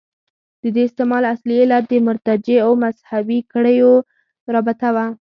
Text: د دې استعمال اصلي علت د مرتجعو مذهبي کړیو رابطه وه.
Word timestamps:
د 0.61 0.63
دې 0.75 0.81
استعمال 0.87 1.23
اصلي 1.33 1.55
علت 1.61 1.83
د 1.89 1.93
مرتجعو 2.07 2.71
مذهبي 2.83 3.39
کړیو 3.51 3.91
رابطه 4.53 4.87
وه. 4.95 5.05